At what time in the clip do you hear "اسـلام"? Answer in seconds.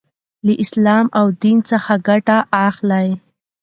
0.63-1.05